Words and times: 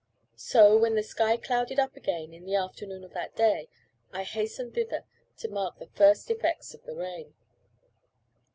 So, 0.37 0.79
when 0.79 0.95
the 0.95 1.03
sky 1.03 1.37
clouded 1.37 1.77
up 1.77 1.95
again, 1.95 2.33
in 2.33 2.43
the 2.43 2.55
afternoon 2.55 3.03
of 3.03 3.13
that 3.13 3.35
day, 3.35 3.69
I 4.11 4.23
hastened 4.23 4.73
thither 4.73 5.03
to 5.37 5.47
mark 5.47 5.77
the 5.77 5.91
first 5.93 6.31
effects 6.31 6.73
of 6.73 6.83
the 6.85 6.95
rain. 6.95 7.35